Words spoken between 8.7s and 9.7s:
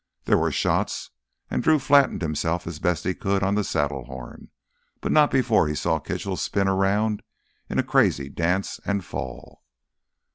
and fall.